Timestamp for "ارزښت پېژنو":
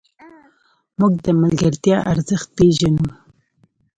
2.11-3.07